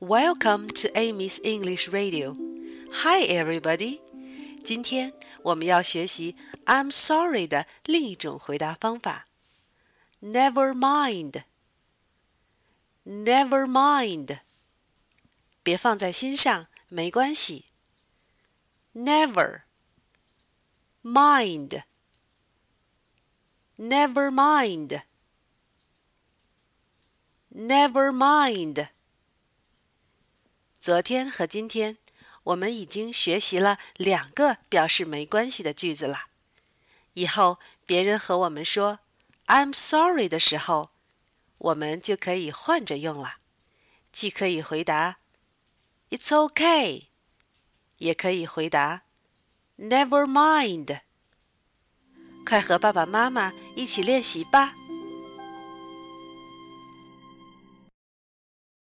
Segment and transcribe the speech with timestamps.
[0.00, 2.36] Welcome to Amy's English Radio.
[3.02, 4.00] Hi, everybody.
[4.64, 6.36] 今天我们要学习
[6.66, 9.26] "I'm sorry" 的另一种回答方法。
[10.22, 11.44] Never mind.
[13.04, 14.40] Never mind.
[15.62, 17.66] 别放在心上，没关系。
[18.94, 19.62] Never
[21.02, 21.84] mind.
[23.76, 25.02] Never mind.
[27.54, 28.88] Never mind.
[30.85, 31.97] 昨天和今天，
[32.43, 36.25] 我们已经学习了两个表示没关系的句子了。
[37.15, 38.99] 以后别人和我们说
[39.47, 40.91] "I'm sorry" 的时候，
[41.57, 43.37] 我们就可以换着用了，
[44.11, 45.17] 既可以回答
[46.11, 47.07] "It's OK"，
[47.97, 49.05] 也可以回答
[49.79, 50.99] "Never mind"。
[52.45, 54.75] 快和爸爸妈妈一起练习吧！